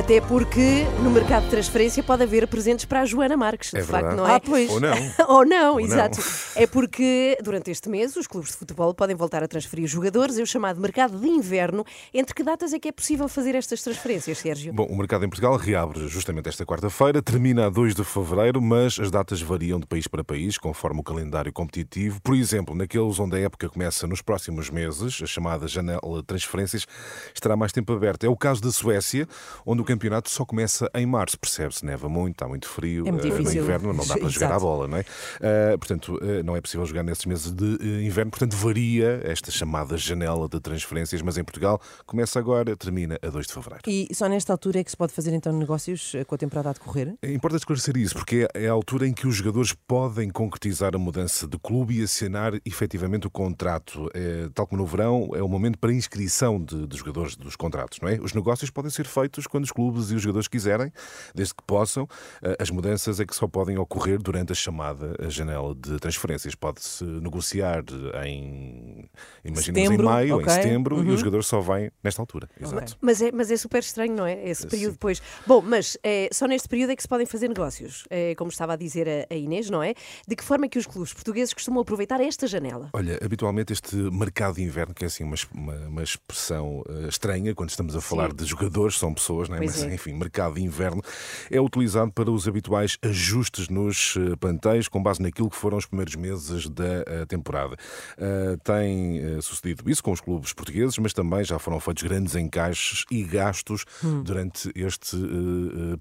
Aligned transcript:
Até 0.00 0.18
porque 0.18 0.84
no 1.02 1.10
mercado 1.10 1.44
de 1.44 1.50
transferência 1.50 2.02
pode 2.02 2.22
haver 2.22 2.48
presentes 2.48 2.86
para 2.86 3.02
a 3.02 3.04
Joana 3.04 3.36
Marques, 3.36 3.70
de 3.70 3.80
É 3.80 3.82
facto, 3.82 4.06
verdade. 4.06 4.16
não 4.16 4.26
é? 4.26 4.34
Ah, 4.36 4.40
pois. 4.40 4.70
Ou 4.70 4.80
não. 4.80 4.96
Ou 5.28 5.44
não, 5.44 5.72
Ou 5.74 5.80
exato. 5.80 6.18
não. 6.18 6.62
É 6.62 6.66
porque 6.66 7.36
durante 7.42 7.70
este 7.70 7.88
mês 7.90 8.16
os 8.16 8.26
clubes 8.26 8.50
de 8.50 8.56
futebol 8.56 8.94
podem 8.94 9.14
voltar 9.14 9.42
a 9.42 9.48
transferir 9.48 9.86
jogadores, 9.86 10.38
é 10.38 10.42
o 10.42 10.46
chamado 10.46 10.80
mercado 10.80 11.18
de 11.20 11.28
inverno. 11.28 11.84
Entre 12.14 12.34
que 12.34 12.42
datas 12.42 12.72
é 12.72 12.78
que 12.78 12.88
é 12.88 12.92
possível 12.92 13.28
fazer 13.28 13.54
estas 13.54 13.82
transferências, 13.82 14.38
Sérgio? 14.38 14.72
Bom, 14.72 14.86
o 14.86 14.96
mercado 14.96 15.24
em 15.26 15.28
Portugal 15.28 15.54
reabre 15.56 16.08
justamente 16.08 16.48
esta 16.48 16.64
quarta-feira, 16.64 17.20
termina 17.20 17.66
a 17.66 17.68
2 17.68 17.94
de 17.94 18.02
fevereiro, 18.02 18.60
mas 18.62 18.98
as 18.98 19.10
datas 19.10 19.42
variam 19.42 19.78
de 19.78 19.86
país 19.86 20.08
para 20.08 20.24
país, 20.24 20.56
conforme 20.56 21.00
o 21.00 21.04
calendário 21.04 21.52
competitivo. 21.52 22.20
Por 22.22 22.34
exemplo, 22.34 22.74
naqueles 22.74 23.18
onde 23.20 23.36
a 23.36 23.40
época 23.40 23.68
começa 23.68 24.06
nos 24.06 24.22
próximos 24.22 24.70
meses, 24.70 25.20
a 25.22 25.26
chamada 25.26 25.68
janela 25.68 26.00
de 26.16 26.22
transferências 26.24 26.86
estará 27.34 27.54
mais 27.54 27.70
tempo 27.70 27.92
aberta. 27.92 28.24
É 28.26 28.30
o 28.30 28.36
caso 28.36 28.62
da 28.62 28.72
Suécia, 28.72 29.28
onde 29.66 29.82
o 29.82 29.89
campeonato 29.90 30.30
só 30.30 30.44
começa 30.44 30.88
em 30.94 31.04
março. 31.04 31.38
Percebe-se, 31.38 31.84
neva 31.84 32.08
muito, 32.08 32.36
está 32.36 32.46
muito 32.46 32.68
frio, 32.68 33.06
É 33.06 33.10
muito 33.10 33.26
eh, 33.26 33.30
no 33.30 33.52
inverno 33.52 33.92
não 33.92 34.06
dá 34.06 34.14
para 34.18 34.28
jogar 34.28 34.52
a 34.52 34.58
bola, 34.58 34.86
não 34.86 34.98
é? 34.98 35.04
Eh, 35.40 35.76
portanto, 35.76 36.18
eh, 36.22 36.42
não 36.42 36.54
é 36.54 36.60
possível 36.60 36.86
jogar 36.86 37.02
nesses 37.02 37.24
meses 37.26 37.50
de 37.50 38.04
inverno, 38.04 38.30
portanto, 38.30 38.56
varia 38.56 39.20
esta 39.24 39.50
chamada 39.50 39.96
janela 39.96 40.48
de 40.48 40.60
transferências, 40.60 41.22
mas 41.22 41.36
em 41.36 41.44
Portugal 41.44 41.80
começa 42.06 42.38
agora, 42.38 42.76
termina 42.76 43.18
a 43.20 43.28
2 43.28 43.46
de 43.46 43.52
fevereiro. 43.52 43.82
E 43.86 44.08
só 44.14 44.28
nesta 44.28 44.52
altura 44.52 44.80
é 44.80 44.84
que 44.84 44.90
se 44.90 44.96
pode 44.96 45.12
fazer 45.12 45.32
então 45.32 45.52
negócios 45.52 46.12
com 46.26 46.34
a 46.34 46.38
temporada 46.38 46.70
a 46.70 46.72
decorrer? 46.72 47.14
Importa 47.24 47.56
esclarecer 47.56 47.96
isso, 47.96 48.14
porque 48.14 48.48
é 48.54 48.68
a 48.68 48.72
altura 48.72 49.08
em 49.08 49.12
que 49.12 49.26
os 49.26 49.34
jogadores 49.34 49.72
podem 49.72 50.30
concretizar 50.30 50.94
a 50.94 50.98
mudança 50.98 51.48
de 51.48 51.58
clube 51.58 51.98
e 51.98 52.02
assinar 52.02 52.52
efetivamente 52.64 53.26
o 53.26 53.30
contrato. 53.30 54.08
É, 54.14 54.48
tal 54.54 54.66
como 54.66 54.82
no 54.82 54.86
verão, 54.86 55.30
é 55.34 55.42
o 55.42 55.48
momento 55.48 55.78
para 55.78 55.92
inscrição 55.92 56.62
de, 56.62 56.86
de 56.86 56.96
jogadores 56.96 57.36
dos 57.36 57.56
contratos, 57.56 57.98
não 58.00 58.08
é? 58.08 58.20
Os 58.20 58.32
negócios 58.32 58.70
podem 58.70 58.90
ser 58.90 59.06
feitos 59.06 59.46
quando 59.46 59.64
os 59.70 59.72
clubes 59.72 60.10
e 60.10 60.14
os 60.16 60.22
jogadores 60.22 60.48
quiserem, 60.48 60.92
desde 61.34 61.54
que 61.54 61.62
possam. 61.62 62.08
Eh, 62.42 62.56
As 62.60 62.70
mudanças 62.70 63.20
é 63.20 63.24
que 63.24 63.34
só 63.34 63.46
podem 63.46 63.78
ocorrer 63.78 64.20
durante 64.20 64.52
a 64.52 64.54
chamada 64.54 65.16
janela 65.30 65.74
de 65.74 65.98
transferências. 65.98 66.54
Pode-se 66.54 67.04
negociar 67.04 67.84
em, 68.24 69.08
imaginemos, 69.44 69.64
Setembro, 69.88 70.02
em 70.02 70.04
maio, 70.04 70.34
ok. 70.36 70.46
em 70.46 70.50
setembro, 70.50 70.96
e 71.02 71.06
Uhum. 71.08 71.14
o 71.14 71.16
jogador 71.16 71.42
só 71.44 71.60
vem 71.60 71.90
nesta 72.02 72.20
altura. 72.20 72.48
Exato. 72.60 72.96
Mas 73.00 73.22
é, 73.22 73.30
mas 73.32 73.50
é 73.50 73.56
super 73.56 73.78
estranho, 73.80 74.14
não 74.14 74.26
é? 74.26 74.48
Esse 74.48 74.66
período 74.66 74.92
depois. 74.92 75.22
Bom, 75.46 75.62
mas 75.62 75.96
é, 76.02 76.28
só 76.32 76.46
neste 76.46 76.68
período 76.68 76.90
é 76.90 76.96
que 76.96 77.02
se 77.02 77.08
podem 77.08 77.26
fazer 77.26 77.48
negócios, 77.48 78.04
é, 78.10 78.34
como 78.34 78.50
estava 78.50 78.72
a 78.74 78.76
dizer 78.76 79.08
a, 79.08 79.32
a 79.34 79.36
Inês, 79.36 79.70
não 79.70 79.82
é? 79.82 79.94
De 80.26 80.36
que 80.36 80.44
forma 80.44 80.66
é 80.66 80.68
que 80.68 80.78
os 80.78 80.86
clubes 80.86 81.12
portugueses 81.12 81.54
costumam 81.54 81.80
aproveitar 81.80 82.20
esta 82.20 82.46
janela? 82.46 82.90
Olha, 82.92 83.18
habitualmente 83.22 83.72
este 83.72 83.94
mercado 83.96 84.56
de 84.56 84.62
inverno, 84.62 84.94
que 84.94 85.04
é 85.04 85.06
assim 85.06 85.24
uma, 85.24 85.36
uma, 85.54 85.74
uma 85.86 86.02
expressão 86.02 86.82
eh, 86.88 87.08
estranha 87.08 87.54
quando 87.54 87.70
estamos 87.70 87.94
a 87.96 88.00
falar 88.00 88.30
Sim. 88.30 88.36
de 88.36 88.44
jogadores, 88.44 88.98
são 88.98 89.12
pessoas, 89.14 89.48
não 89.48 89.56
é? 89.56 89.59
Mas 89.66 89.82
é. 89.82 89.94
enfim, 89.94 90.12
mercado 90.14 90.54
de 90.54 90.62
inverno 90.62 91.02
é 91.50 91.60
utilizado 91.60 92.12
para 92.12 92.30
os 92.30 92.46
habituais 92.48 92.96
ajustes 93.02 93.68
nos 93.68 94.14
eh, 94.16 94.36
plantéis 94.36 94.88
com 94.88 95.02
base 95.02 95.20
naquilo 95.22 95.48
que 95.50 95.56
foram 95.56 95.76
os 95.78 95.86
primeiros 95.86 96.14
meses 96.16 96.68
da 96.68 96.84
eh, 97.06 97.26
temporada. 97.26 97.76
Eh, 98.18 98.56
tem 98.64 99.40
sucedido 99.40 99.88
isso 99.90 100.02
com 100.02 100.12
os 100.12 100.20
clubes 100.20 100.52
portugueses, 100.52 100.96
mas 100.98 101.12
também 101.12 101.44
já 101.44 101.58
foram 101.58 101.78
feitos 101.80 102.02
grandes 102.02 102.34
encaixes 102.34 103.04
e 103.10 103.22
gastos 103.24 103.84
Hum. 104.04 104.22
durante 104.22 104.70
este 104.74 105.16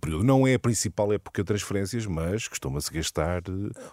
período. 0.01 0.23
Não 0.23 0.47
é 0.47 0.53
a 0.55 0.59
principal 0.59 1.11
época 1.13 1.41
de 1.41 1.45
transferências, 1.47 2.05
mas 2.05 2.47
costuma-se 2.47 2.91
gastar. 2.91 3.41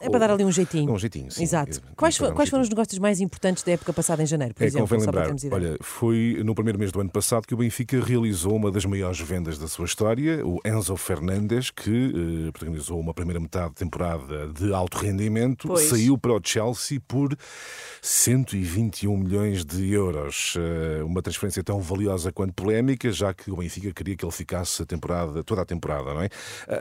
É 0.00 0.08
para 0.08 0.18
dar 0.20 0.30
ali 0.30 0.44
um 0.44 0.52
jeitinho. 0.52 0.92
Um 0.92 0.98
jeitinho, 0.98 1.30
sim. 1.30 1.42
Exato. 1.42 1.80
Quais, 1.96 2.16
fo- 2.16 2.26
um 2.28 2.34
quais 2.34 2.48
foram 2.50 2.62
os 2.62 2.68
negócios 2.68 2.98
mais 2.98 3.20
importantes 3.20 3.62
da 3.62 3.72
época 3.72 3.92
passada 3.92 4.22
em 4.22 4.26
janeiro, 4.26 4.54
por 4.54 4.62
É, 4.62 4.66
exemplo? 4.66 4.88
convém 4.88 5.00
lembrar, 5.04 5.30
olha, 5.52 5.76
foi 5.80 6.40
no 6.44 6.54
primeiro 6.54 6.78
mês 6.78 6.92
do 6.92 7.00
ano 7.00 7.10
passado 7.10 7.46
que 7.46 7.54
o 7.54 7.56
Benfica 7.56 8.00
realizou 8.02 8.54
uma 8.56 8.70
das 8.70 8.84
maiores 8.84 9.20
vendas 9.20 9.55
da 9.58 9.68
sua 9.68 9.84
história, 9.84 10.44
o 10.46 10.60
Enzo 10.64 10.96
Fernandes, 10.96 11.70
que 11.70 12.46
eh, 12.48 12.50
protagonizou 12.52 12.98
uma 13.00 13.12
primeira 13.14 13.40
metade 13.40 13.70
de 13.70 13.74
temporada 13.76 14.48
de 14.48 14.72
alto 14.72 14.98
rendimento, 14.98 15.68
Pois. 15.68 15.88
saiu 15.88 16.16
para 16.18 16.32
o 16.32 16.40
Chelsea 16.42 17.00
por 17.06 17.36
121 18.02 19.16
milhões 19.16 19.64
de 19.64 19.92
euros. 19.92 20.54
Eh, 20.56 21.02
uma 21.02 21.20
transferência 21.22 21.62
tão 21.62 21.80
valiosa 21.80 22.30
quanto 22.32 22.54
polémica, 22.54 23.10
já 23.10 23.32
que 23.34 23.50
o 23.50 23.56
Benfica 23.56 23.92
queria 23.92 24.16
que 24.16 24.24
ele 24.24 24.32
ficasse 24.32 24.82
a 24.82 24.86
temporada, 24.86 25.42
toda 25.42 25.62
a 25.62 25.64
temporada, 25.64 26.14
não 26.14 26.22
é? 26.22 26.28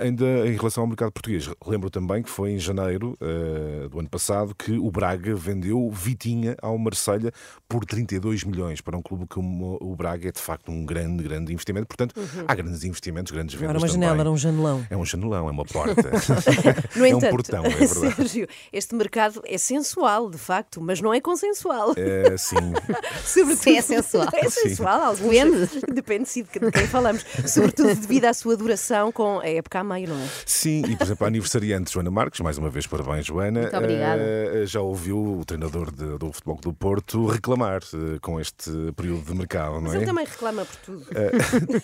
Ainda 0.02 0.48
em 0.48 0.56
relação 0.56 0.84
ao 0.84 0.88
mercado 0.88 1.12
português, 1.12 1.50
lembro 1.66 1.90
também 1.90 2.22
que 2.22 2.30
foi 2.30 2.52
em 2.52 2.60
janeiro 2.60 3.18
eh, 3.22 3.88
do 3.90 4.00
ano 4.00 4.10
passado 4.10 4.54
que 4.56 4.78
o 4.78 4.92
Braga 4.92 5.36
vendeu 5.36 5.90
Vitinha 5.92 6.56
ao 6.62 6.78
Marselha 6.78 7.32
por 7.68 7.86
32 7.86 8.44
milhões 8.44 8.82
para 8.82 8.98
um 8.98 9.02
clube 9.02 9.26
como 9.28 9.78
o 9.82 9.96
Braga 9.96 10.30
é 10.30 10.32
de 10.32 10.40
facto 10.40 10.72
um 10.72 10.86
grande, 10.86 11.24
grande 11.24 11.52
investimento. 11.54 11.88
Portanto, 11.88 12.14
há 12.48 12.56
grandes 12.66 12.84
investimentos, 12.84 13.32
grandes 13.32 13.56
Não 13.56 13.62
vendas 13.62 13.76
era 13.76 13.80
uma 13.84 13.88
janela, 13.88 14.12
também. 14.12 14.22
era 14.22 14.32
um 14.32 14.38
janelão. 14.38 14.88
É 14.90 14.98
um 14.98 15.06
janelão, 15.06 15.48
é 15.48 15.52
uma 15.52 15.66
porta. 15.66 15.96
No 16.96 17.06
é 17.06 17.10
entanto, 17.10 17.26
um 17.28 17.30
portão, 17.32 17.66
é 17.66 17.70
verdade. 17.70 18.16
Sérgio, 18.16 18.48
este 18.72 18.96
mercado 18.96 19.42
é 19.46 19.58
sensual, 19.58 20.30
de 20.30 20.38
facto, 20.38 20.82
mas 20.82 21.02
não 21.02 21.14
é 21.14 21.20
consensual. 21.22 21.94
É, 21.98 22.36
sim. 22.38 22.56
Sobretudo, 23.26 23.64
Sim, 23.64 23.78
é 23.78 23.82
sensual. 23.82 24.28
É 24.34 24.50
sensual, 24.50 25.02
alguns. 25.02 25.30
Depende. 25.32 25.70
Depende 25.94 26.30
sim 26.30 26.44
de 26.44 26.72
quem 26.72 26.88
falamos. 26.88 27.26
Sobretudo 27.46 27.94
devido 27.96 28.26
à 28.26 28.34
sua 28.34 28.56
duração 28.56 29.12
com 29.12 29.40
a 29.40 29.48
época 29.48 29.80
a 29.80 29.84
meio, 29.84 30.10
não 30.10 30.16
é? 30.18 30.28
Sim, 30.46 30.84
e 30.88 30.96
por 30.96 31.04
exemplo, 31.04 31.26
a 31.26 31.28
aniversariante 31.28 31.92
Joana 31.92 32.12
Marques, 32.12 32.40
mais 32.42 32.58
uma 32.58 32.70
vez 32.70 32.88
parabéns, 32.88 33.26
Joana. 33.26 33.62
Muito 33.62 33.78
obrigada. 33.78 34.22
eh, 34.22 34.64
já 34.66 34.82
ouviu 34.82 35.40
o 35.40 35.46
treinador 35.46 35.92
de- 35.92 36.18
do 36.18 36.32
Futebol 36.32 36.58
do 36.62 36.74
Porto 36.74 37.26
reclamar 37.28 37.82
eh, 37.94 38.20
com 38.22 38.40
este 38.40 38.72
período 38.96 39.26
de 39.26 39.36
mercado, 39.36 39.76
não 39.76 39.82
Mas 39.82 39.94
é? 39.96 39.98
ele 39.98 40.06
também 40.06 40.26
reclama 40.26 40.66
por 40.66 40.76
tudo. 40.78 41.06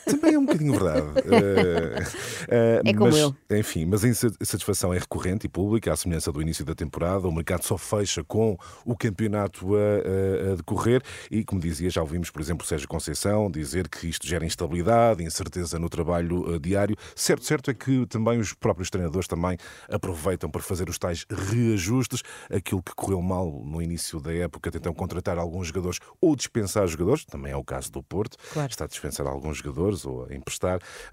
Também 0.06 0.34
é 0.36 0.40
um 0.40 0.46
bocadinho 0.46 0.71
verdade. 0.72 1.08
Eh, 1.32 2.04
eh, 2.50 2.82
É 2.86 2.94
como 2.94 3.06
mas, 3.12 3.18
eu. 3.18 3.36
Enfim, 3.52 3.86
mas 3.86 4.04
a 4.04 4.08
insatisfação 4.08 4.94
é 4.94 4.98
recorrente 4.98 5.46
e 5.46 5.50
pública, 5.50 5.92
à 5.94 5.96
semelhança 5.96 6.32
do 6.32 6.42
início 6.42 6.66
da 6.66 6.74
temporada. 6.76 7.28
O 7.28 7.32
mercado 7.32 7.64
só 7.64 7.78
fecha 7.78 8.24
com 8.24 8.58
o 8.86 8.96
campeonato 8.96 9.76
a, 9.76 9.80
a- 9.80 10.52
a 10.54 10.56
decorrer 10.56 11.02
e, 11.30 11.44
como 11.44 11.62
dizia, 11.62 11.90
já 11.90 12.02
ouvimos, 12.02 12.30
por 12.30 12.42
exemplo, 12.42 12.66
o 12.66 12.68
Sérgio 12.68 12.88
Conceição 12.88 13.50
dizer 13.50 13.88
que 13.88 14.08
isto 14.08 14.28
gera 14.28 14.46
instabilidade, 14.46 15.24
incerteza 15.24 15.78
no 15.80 15.90
trabalho 15.90 16.56
eh, 16.56 16.60
diário. 16.60 16.96
Certo, 17.16 17.44
certo 17.46 17.72
é 17.72 17.74
que 17.74 18.06
também 18.08 18.40
os 18.40 18.54
próprios 18.54 18.90
treinadores 18.90 19.28
também 19.28 19.58
aproveitam 19.90 20.50
para 20.50 20.62
fazer 20.62 20.90
os 20.90 20.98
tais 20.98 21.26
reajustes. 21.30 22.22
Aquilo 22.54 22.81
que 22.81 22.94
correu 22.96 23.22
mal 23.22 23.50
no 23.64 23.81
início 23.81 24.20
da 24.20 24.34
época, 24.34 24.72
tentam 24.72 24.94
contratar 24.94 25.38
alguns 25.38 25.68
jogadores 25.68 26.00
ou 26.20 26.36
dispensar 26.36 26.88
jogadores, 26.88 27.26
também 27.26 27.52
é 27.52 27.56
o 27.58 27.64
caso 27.64 27.92
do 27.92 28.02
Porto, 28.04 28.38
Claro. 28.54 28.70
está 28.70 28.86
a 28.86 28.88
dispensar 28.88 29.28
alguns 29.28 29.58
jogadores 29.58 30.06
ou 30.06 30.26
a 30.26 30.34
emprestar 30.36 30.61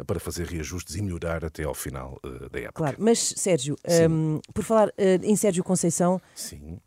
para 0.07 0.21
fazer 0.21 0.47
reajustes 0.47 0.95
e 0.97 1.03
melhorar 1.03 1.45
até 1.45 1.65
ao 1.65 1.75
final 1.75 2.19
eh, 2.25 2.49
da 2.51 2.61
época. 2.61 2.73
Claro, 2.75 2.97
mas 3.01 3.19
Sérgio, 3.37 3.77
hum, 4.11 4.41
por 4.55 4.63
falar 4.65 4.93
eh, 4.97 5.19
em 5.23 5.35
Sérgio 5.37 5.65
Conceição, 5.65 6.21
Sim. 6.35 6.79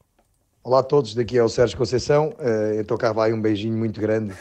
Olá 0.64 0.80
a 0.80 0.84
todos, 0.84 1.16
daqui 1.16 1.38
é 1.40 1.44
o 1.44 1.50
Sérgio 1.50 1.76
Conceição. 1.78 2.36
Eh, 2.40 2.78
então 2.82 2.96
cá 2.96 3.12
vai 3.12 3.34
um 3.34 3.42
beijinho 3.42 3.76
muito 3.76 4.00
grande 4.00 4.34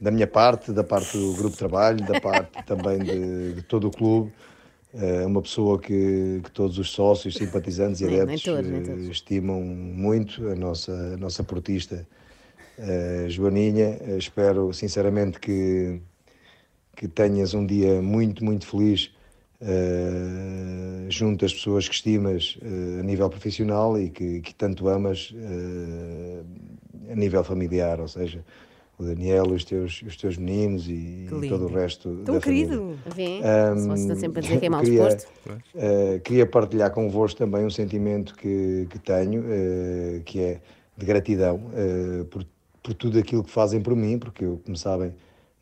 da 0.00 0.10
minha 0.10 0.26
parte, 0.26 0.72
da 0.72 0.82
parte 0.82 1.16
do 1.16 1.32
grupo 1.34 1.50
de 1.50 1.58
trabalho, 1.58 2.02
da 2.04 2.18
parte 2.20 2.60
também 2.66 2.98
de, 3.04 3.52
de 3.54 3.62
todo 3.62 3.86
o 3.86 3.90
clube. 3.90 4.32
É 4.92 5.24
uma 5.24 5.40
pessoa 5.40 5.78
que, 5.80 6.40
que 6.42 6.50
todos 6.50 6.76
os 6.76 6.90
sócios, 6.90 7.36
simpatizantes 7.36 8.00
e 8.00 8.04
Nem- 8.04 8.12
nem 8.14 8.22
adeptos 8.22 8.42
todos, 8.42 8.66
nem 8.68 8.80
eh, 8.80 8.84
todos. 8.84 9.06
estimam 9.08 9.60
muito, 9.62 10.48
a 10.48 10.54
nossa, 10.56 10.92
a 10.92 11.16
nossa 11.16 11.44
portista 11.44 12.04
eh, 12.78 13.26
Joaninha. 13.28 13.98
Eh, 14.00 14.16
espero 14.18 14.72
sinceramente 14.72 15.38
que, 15.38 16.00
que 17.00 17.08
tenhas 17.08 17.54
um 17.54 17.64
dia 17.64 18.02
muito, 18.02 18.44
muito 18.44 18.66
feliz 18.66 19.10
eh, 19.58 21.06
junto 21.08 21.46
às 21.46 21.54
pessoas 21.54 21.88
que 21.88 21.94
estimas 21.94 22.58
eh, 22.60 23.00
a 23.00 23.02
nível 23.02 23.26
profissional 23.30 23.98
e 23.98 24.10
que, 24.10 24.40
que 24.42 24.54
tanto 24.54 24.86
amas 24.86 25.32
eh, 25.34 26.42
a 27.10 27.14
nível 27.16 27.42
familiar, 27.42 28.00
ou 28.00 28.06
seja, 28.06 28.44
o 28.98 29.02
Daniel, 29.02 29.44
os 29.46 29.64
teus, 29.64 30.02
os 30.06 30.14
teus 30.14 30.36
meninos 30.36 30.86
e, 30.88 30.92
e 30.92 31.46
todo 31.48 31.64
o 31.64 31.68
resto 31.68 32.16
Tão 32.22 32.34
da 32.34 32.40
família. 32.42 32.66
querido. 32.66 32.98
Vê? 33.16 33.40
Ahm, 33.42 33.78
Se 33.78 33.86
você 33.88 34.02
está 34.02 34.14
sempre 34.16 34.38
a 34.40 34.42
dizer 34.42 34.60
que 34.60 34.66
é 34.66 34.68
mal 34.68 34.82
queria, 34.82 35.08
disposto. 35.08 35.32
eh, 35.74 36.20
queria 36.22 36.44
partilhar 36.44 36.90
convosco 36.90 37.38
também 37.38 37.64
um 37.64 37.70
sentimento 37.70 38.34
que, 38.34 38.86
que 38.90 38.98
tenho, 38.98 39.42
eh, 39.48 40.20
que 40.26 40.38
é 40.38 40.60
de 40.98 41.06
gratidão 41.06 41.62
eh, 41.74 42.24
por, 42.30 42.44
por 42.82 42.92
tudo 42.92 43.18
aquilo 43.18 43.42
que 43.42 43.50
fazem 43.50 43.80
por 43.80 43.96
mim, 43.96 44.18
porque 44.18 44.44
eu, 44.44 44.60
como 44.62 44.76
sabem, 44.76 45.14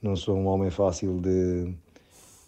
não 0.02 0.16
sou 0.16 0.36
um 0.36 0.46
homem 0.46 0.70
fácil 0.70 1.20
de, 1.20 1.74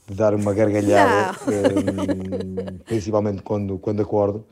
de 0.07 0.15
dar 0.15 0.35
uma 0.35 0.55
gargalhada, 0.55 1.37
eh, 1.49 2.73
principalmente 2.87 3.43
quando, 3.43 3.79
quando 3.79 4.03
acordo. 4.03 4.45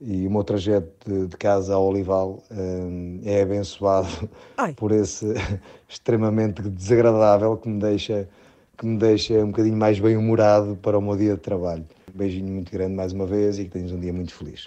E 0.00 0.26
o 0.26 0.30
meu 0.30 0.42
trajeto 0.42 0.90
de, 1.06 1.28
de 1.28 1.36
casa 1.36 1.74
ao 1.74 1.86
Olival 1.86 2.42
eh, 2.50 3.36
é 3.38 3.42
abençoado 3.42 4.28
Ai. 4.56 4.74
por 4.74 4.90
esse 4.90 5.26
extremamente 5.88 6.60
desagradável 6.62 7.56
que 7.56 7.68
me 7.68 7.80
deixa 7.80 8.28
que 8.76 8.86
me 8.86 8.98
deixa 8.98 9.34
um 9.34 9.48
bocadinho 9.48 9.76
mais 9.76 10.00
bem-humorado 10.00 10.76
para 10.76 10.98
o 10.98 11.00
meu 11.00 11.16
dia 11.16 11.34
de 11.34 11.40
trabalho. 11.40 11.84
Um 12.12 12.18
beijinho 12.18 12.52
muito 12.52 12.72
grande 12.72 12.94
mais 12.94 13.12
uma 13.12 13.26
vez 13.26 13.58
e 13.58 13.64
que 13.64 13.70
tenhas 13.70 13.92
um 13.92 14.00
dia 14.00 14.12
muito 14.12 14.34
feliz. 14.34 14.66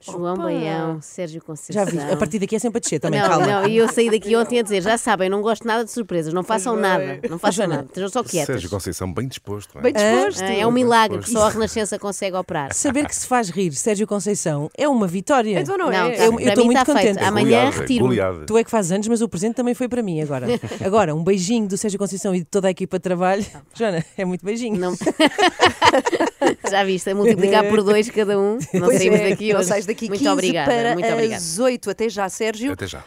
João 0.00 0.32
Opa. 0.34 0.44
Baião, 0.44 1.00
Sérgio 1.02 1.42
Conceição. 1.42 1.84
Já 1.84 1.90
vi. 1.90 1.98
A 2.12 2.16
partir 2.16 2.38
daqui 2.38 2.56
é 2.56 2.58
sempre 2.58 2.78
a 2.78 2.80
descer 2.80 2.98
também, 3.00 3.20
não, 3.20 3.28
calma. 3.28 3.46
não, 3.46 3.68
e 3.68 3.76
eu 3.76 3.86
saí 3.88 4.10
daqui 4.10 4.34
ontem 4.34 4.58
a 4.58 4.62
dizer, 4.62 4.82
já 4.82 4.96
sabem, 4.96 5.28
não 5.28 5.42
gosto 5.42 5.66
nada 5.66 5.84
de 5.84 5.90
surpresas, 5.90 6.32
não 6.32 6.42
façam 6.42 6.74
nada, 6.76 7.20
não 7.28 7.38
façam 7.38 7.66
nada, 7.66 7.84
estejam 7.84 8.08
só 8.08 8.22
quietas. 8.24 8.46
Sérgio 8.46 8.70
Conceição, 8.70 9.12
bem 9.12 9.28
disposto. 9.28 9.78
é? 9.78 9.82
Bem 9.82 9.92
disposto. 9.92 10.42
Ah, 10.42 10.52
é 10.54 10.66
um 10.66 10.70
milagre 10.72 11.18
que 11.18 11.30
só 11.30 11.46
a 11.46 11.50
Renascença 11.50 11.98
consegue 11.98 12.34
operar. 12.36 12.72
Saber 12.72 13.06
que 13.06 13.14
se 13.14 13.26
faz 13.26 13.50
rir 13.50 13.72
Sérgio 13.72 14.06
Conceição 14.06 14.70
é 14.76 14.88
uma 14.88 15.06
vitória. 15.06 15.60
Então 15.60 15.76
não, 15.76 15.90
Não, 15.90 16.06
é. 16.06 16.12
tá, 16.16 16.24
Eu- 16.24 16.32
mim 16.32 16.44
muito 16.64 16.84
feito. 16.84 16.86
contente. 16.86 17.18
Amanhã 17.22 17.44
Goleada, 17.64 17.78
retiro-me. 17.80 18.08
goleada. 18.16 18.46
Tu 18.46 18.56
é 18.58 18.64
que 18.64 18.70
fazes 18.70 18.92
anos, 18.92 19.06
mas 19.08 19.20
o 19.20 19.28
presente 19.28 19.54
também 19.54 19.74
foi 19.74 19.88
para 19.88 20.02
mim 20.02 20.20
agora. 20.20 20.46
Agora, 20.84 21.14
um 21.14 21.22
beijinho 21.22 21.66
do 21.68 21.76
Sérgio 21.76 21.98
Conceição 21.98 22.34
e 22.34 22.38
de 22.40 22.44
toda 22.46 22.68
a 22.68 22.70
equipa 22.70 22.98
de 22.98 23.02
trabalho. 23.02 23.44
Joana, 23.74 24.04
é 24.16 24.24
muito 24.24 24.44
beijinho. 24.44 24.78
Não... 24.78 24.94
Já 26.70 26.84
viste, 26.84 27.10
a 27.10 27.14
multiplicar 27.14 27.64
por 27.68 27.82
dois 27.82 28.08
cada 28.10 28.38
um. 28.38 28.58
Não 28.72 28.80
Pois 28.86 28.98
saímos 28.98 29.20
é, 29.20 29.30
daqui 29.30 29.52
não 29.52 29.60
hoje. 29.60 29.68
sais 29.68 29.86
daqui 29.86 30.08
Muito 30.08 30.18
15 30.20 30.30
obrigada. 30.32 30.70
para 30.72 30.92
muito 30.94 31.08
obrigada. 31.12 31.36
as 31.36 31.58
8. 31.58 31.90
Até 31.90 32.08
já, 32.08 32.28
Sérgio. 32.28 32.72
Até 32.72 32.86
já. 32.86 33.04